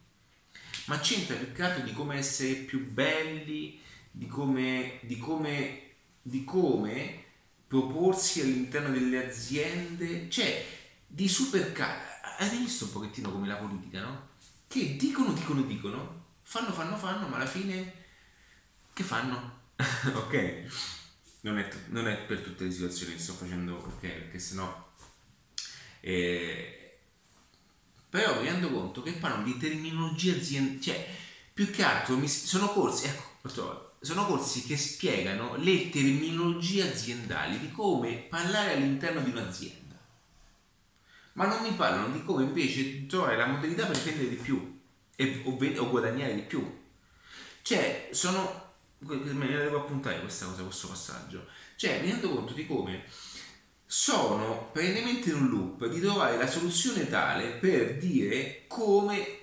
[0.84, 3.80] ma c'entra più che altro di come essere più belli,
[4.12, 5.82] di come, di come,
[6.22, 7.24] di come
[7.66, 10.64] proporsi all'interno delle aziende, cioè
[11.04, 12.36] di supercar.
[12.38, 14.27] Avete visto un pochettino come la politica, no?
[14.68, 17.94] Che dicono, dicono, dicono, fanno, fanno, fanno, ma alla fine
[18.92, 19.56] che fanno?
[20.14, 20.66] ok?
[21.40, 24.86] non è, non è per tutte le situazioni che sto facendo ok, perché sennò...
[26.00, 26.96] Eh,
[28.08, 31.08] però mi rendo conto che parlano di terminologia aziendale, cioè
[31.52, 37.70] più che altro mi, sono corsi, ecco, sono corsi che spiegano le terminologie aziendali di
[37.70, 39.77] come parlare all'interno di un'azienda.
[41.38, 44.80] Ma non mi parlano di come invece trovare la modalità per vendere di più
[45.14, 46.80] e, o, o guadagnare di più.
[47.62, 48.66] Cioè, sono
[48.98, 51.46] me la devo appuntare questa cosa, questo passaggio.
[51.76, 53.04] Cioè, mi rendo conto di come
[53.86, 59.38] sono perennemente in un loop di trovare la soluzione tale per dire come,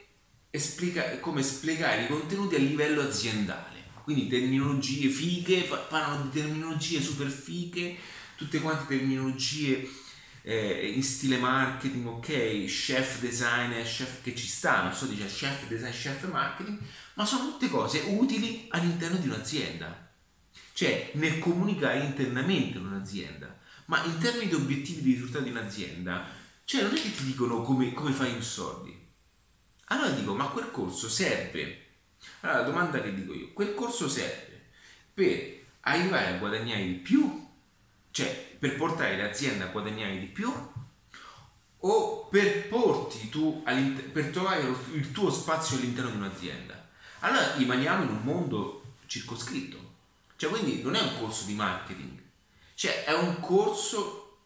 [0.49, 3.83] esplica, come spiegare i contenuti a livello aziendale.
[4.03, 7.95] Quindi terminologie fighe, parlano di terminologie super fighe,
[8.35, 9.89] tutte quante terminologie
[10.47, 15.67] eh, in stile marketing, ok, chef designer, chef che ci sta, non sto dicendo chef
[15.67, 16.77] design, chef marketing,
[17.15, 20.13] ma sono tutte cose utili all'interno di un'azienda,
[20.73, 26.27] cioè nel comunicare internamente in un'azienda, ma in termini di obiettivi di risultati di un'azienda,
[26.63, 28.95] cioè non è che ti dicono come, come fai i soldi.
[29.85, 31.85] Allora dico, ma quel corso serve.
[32.41, 34.69] Allora la domanda che dico io, quel corso serve
[35.11, 37.47] per arrivare a guadagnare di più,
[38.11, 40.51] cioè per portare l'azienda a guadagnare di più
[41.77, 43.63] o per porti tu
[44.11, 46.85] per trovare il tuo spazio all'interno di un'azienda
[47.25, 49.93] allora rimaniamo in un mondo circoscritto.
[50.35, 52.21] Cioè, quindi non è un corso di marketing,
[52.75, 54.41] cioè è un corso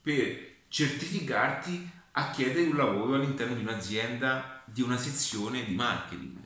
[0.00, 6.36] per certificarti a chiedere un lavoro all'interno di un'azienda, di una sezione di marketing.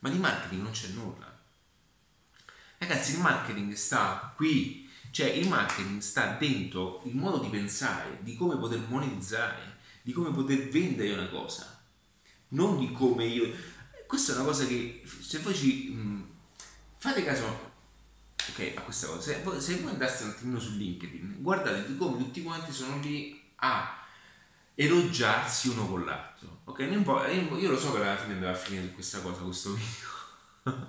[0.00, 1.32] Ma di marketing non c'è nulla.
[2.78, 4.83] Ragazzi, il marketing sta qui,
[5.14, 10.32] cioè il marketing sta dentro il modo di pensare, di come poter monetizzare, di come
[10.32, 11.80] poter vendere una cosa,
[12.48, 13.48] non di come io.
[14.08, 16.22] Questa è una cosa che se voi ci mh, mm,
[16.96, 17.44] fate caso
[18.48, 22.18] ok a questa cosa se voi, se voi andaste un attimino su LinkedIn guardate come
[22.18, 24.04] tutti quanti sono lì a
[24.74, 26.80] elogiarsi uno con l'altro ok?
[26.80, 30.86] Io, lo so che alla fine andava a finire questa cosa questo video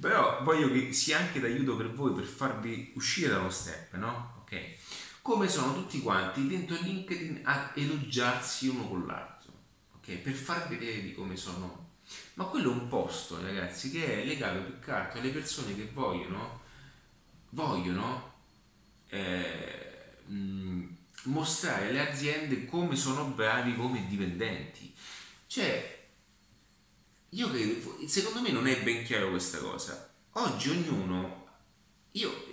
[0.00, 4.36] però voglio che sia anche d'aiuto per voi per farvi uscire dallo step no?
[4.42, 4.76] Ok.
[5.22, 9.38] Come sono tutti quanti dentro LinkedIn a elogiarsi uno con l'altro
[10.08, 10.16] ok?
[10.18, 11.86] Per far vedere di come sono.
[12.34, 15.90] Ma quello è un posto, ragazzi, che è legato più che altro alle persone che
[15.92, 16.62] vogliono,
[17.50, 18.32] vogliono
[19.08, 20.16] eh,
[21.24, 24.94] mostrare alle aziende come sono bravi come dipendenti.
[25.46, 25.97] Cioè,
[27.30, 30.12] io credo, secondo me non è ben chiaro questa cosa.
[30.32, 31.48] Oggi ognuno,
[32.12, 32.44] io,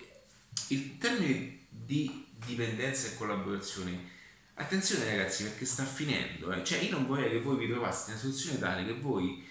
[0.67, 4.13] il termine di dipendenza e collaborazione
[4.57, 6.63] Attenzione ragazzi perché sta finendo, eh.
[6.63, 9.45] cioè io non vorrei che voi vi trovaste in una situazione tale che voi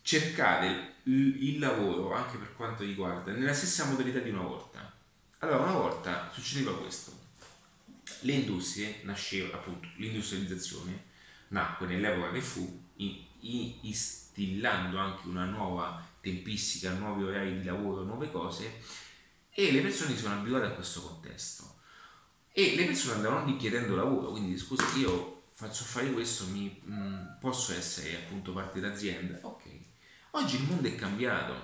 [0.00, 4.94] cercate il, lavoro, anche per quanto riguarda, nella stessa modalità di una volta.
[5.40, 7.12] Allora una volta succedeva questo,
[8.20, 11.04] le industrie nascevano appunto, l'industrializzazione
[11.48, 13.94] nacque nell'epoca che fu in, in,
[14.36, 18.82] instillando anche una nuova tempistica, nuovi orari di lavoro, nuove cose
[19.50, 21.76] e le persone sono abituate a questo contesto
[22.52, 26.94] e le persone andavano lì chiedendo lavoro, quindi scusa io faccio fare questo, mi, mh,
[26.94, 29.38] mm, posso essere appunto parte d'azienda?
[29.42, 29.64] Ok.
[30.32, 31.54] Oggi il mondo è cambiato,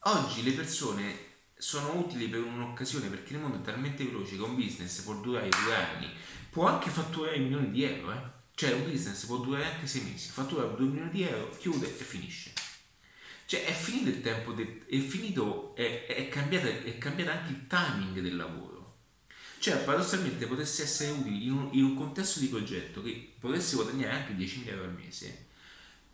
[0.00, 4.54] oggi le persone sono utili per un'occasione perché il mondo è talmente veloce che un
[4.54, 6.10] business può durare due anni,
[6.50, 8.36] può anche fatturare milioni di euro, eh?
[8.58, 12.02] Cioè un business può durare anche sei mesi, fattura 2 milioni di euro, chiude e
[12.02, 12.52] finisce.
[13.46, 17.66] Cioè è finito il tempo, de- è finito, è, è, cambiato, è cambiato anche il
[17.68, 18.78] timing del lavoro
[19.58, 24.12] cioè paradossalmente potesse essere utile in un, in un contesto di progetto che potesse guadagnare
[24.12, 25.46] anche 10.000 euro al mese,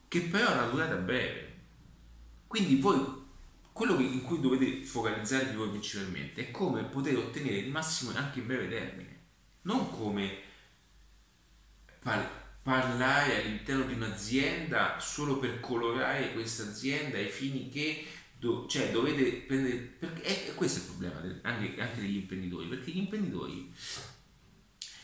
[0.09, 1.53] che però ha una durata breve.
[2.47, 3.23] Quindi voi
[3.73, 8.47] quello in cui dovete focalizzarvi voi principalmente è come poter ottenere il massimo anche in
[8.47, 9.21] breve termine,
[9.63, 10.44] non come
[12.63, 19.45] parlare all'interno di un'azienda solo per colorare questa azienda ai fini che Do, cioè dovete
[19.47, 23.73] prendere perché è, questo è il problema del, anche, anche, degli imprenditori perché gli imprenditori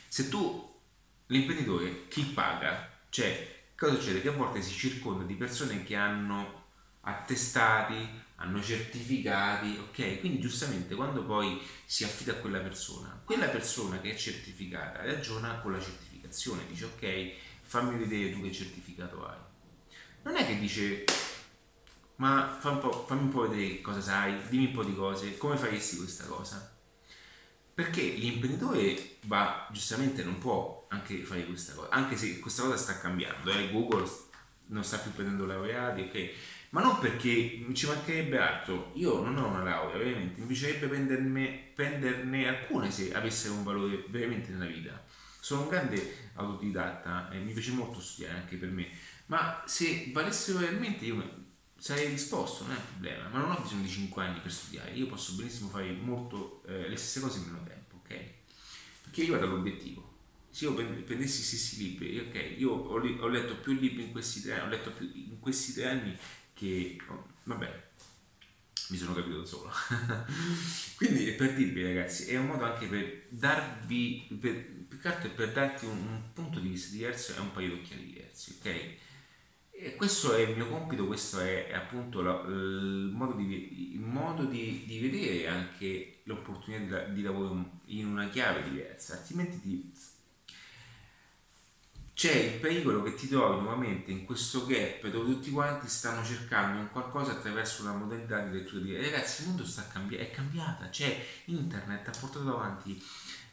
[0.08, 0.68] se tu
[1.26, 2.90] l'imprenditore chi paga?
[3.08, 4.20] Cioè cosa succede?
[4.20, 6.64] Che a volte si circonda di persone che hanno
[7.02, 10.20] attestati hanno certificati ok?
[10.20, 15.60] Quindi giustamente quando poi si affida a quella persona quella persona che è certificata ragiona
[15.60, 16.09] con la certificazione
[16.68, 19.38] dice ok fammi vedere tu che certificato hai
[20.22, 21.04] non è che dice
[22.20, 25.56] ma fa un fammi un po' vedere cosa sai, dimmi un po' di cose, come
[25.56, 26.76] faresti questa cosa?
[27.72, 32.98] Perché l'imprenditore va, giustamente non può anche fare questa cosa, anche se questa cosa sta
[32.98, 33.70] cambiando, eh?
[33.70, 34.06] Google
[34.66, 36.30] non sta più prendendo laureati, ok?
[36.70, 41.70] ma non perché ci mancherebbe altro, io non ho una laurea, ovviamente, mi piacerebbe prenderne,
[41.74, 45.04] prenderne alcune se avessero un valore veramente nella vita.
[45.50, 48.86] Sono un grande autodidatta e mi piace molto studiare anche per me,
[49.26, 53.82] ma se valessero realmente io sarei disposto, non è un problema, ma non ho bisogno
[53.82, 57.46] di 5 anni per studiare, io posso benissimo fare molto, eh, le stesse cose in
[57.46, 58.24] meno tempo, ok?
[59.02, 60.18] Perché io vado all'obiettivo.
[60.50, 64.42] Se io prendessi i stessi libri, ok, io ho, ho, letto più libri in questi
[64.42, 66.16] tre anni, ho letto più in questi tre anni
[66.54, 66.96] che...
[67.08, 67.88] Oh, vabbè,
[68.90, 69.72] mi sono capito da solo.
[70.94, 75.52] Quindi per dirvi ragazzi, è un modo anche per darvi, per, più che altro per
[75.52, 78.66] darti un, un punto di vista diverso e un paio di occhiali diversi, ok?
[79.70, 84.00] E questo è il mio compito, questo è, è appunto la, il modo, di, il
[84.00, 89.92] modo di, di, vedere anche l'opportunità di, di, lavoro in una chiave diversa, altrimenti ti,
[92.20, 96.78] c'è il pericolo che ti trovi nuovamente in questo gap dove tutti quanti stanno cercando
[96.78, 100.90] un qualcosa attraverso una modalità di lettura di ragazzi il mondo sta cambiando è cambiata
[100.90, 103.02] cioè internet ha portato avanti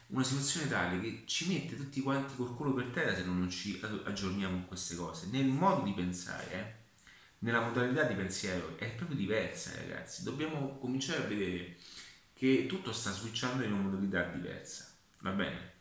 [0.08, 3.80] una situazione tale che ci mette tutti quanti col culo per terra se non ci
[4.04, 5.28] aggiorniamo in queste cose.
[5.30, 6.74] Nel modo di pensare, eh,
[7.40, 10.22] nella modalità di pensiero è proprio diversa, ragazzi.
[10.22, 11.76] Dobbiamo cominciare a vedere
[12.32, 14.92] che tutto sta switchando in una modalità diversa.
[15.20, 15.72] Va bene?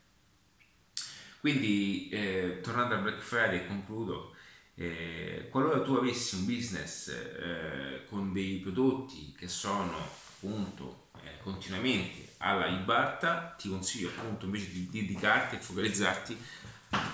[1.40, 4.36] Quindi, eh, tornando al Black Friday, concludo.
[4.76, 12.27] Eh, qualora tu avessi un business eh, con dei prodotti che sono appunto eh, continuamente
[12.38, 16.38] alla Ibarta ti consiglio appunto invece di dedicarti e focalizzarti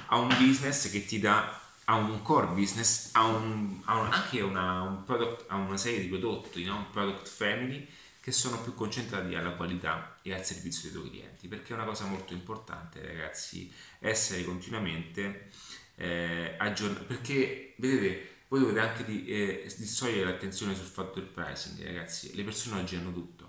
[0.08, 4.42] a un business che ti dà a un core business, a, un, a un, anche
[4.42, 6.78] una, un product, a una serie di prodotti, no?
[6.78, 7.88] un product family
[8.22, 11.84] che sono più concentrati alla qualità e al servizio dei tuoi clienti, perché è una
[11.84, 13.70] cosa molto importante ragazzi,
[14.00, 15.50] essere continuamente
[15.96, 21.84] eh, aggiornati, perché vedete, voi dovete anche di, eh, distogliere l'attenzione sul fatto del pricing
[21.84, 23.43] ragazzi, le persone oggi hanno tutto,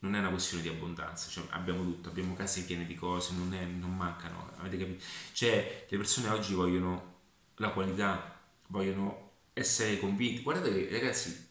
[0.00, 3.52] non è una questione di abbondanza, cioè abbiamo tutto, abbiamo case piene di cose, non,
[3.52, 5.04] è, non mancano, avete capito?
[5.32, 7.16] Cioè le persone oggi vogliono
[7.56, 10.42] la qualità, vogliono essere convinti.
[10.42, 11.48] Guardate che ragazzi,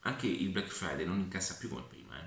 [0.00, 2.26] anche il Black Friday non incassa più come prima, eh.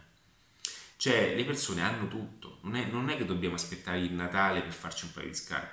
[0.97, 4.74] Cioè le persone hanno tutto, non è, non è che dobbiamo aspettare il Natale per
[4.74, 5.70] farci un paio di scarpe,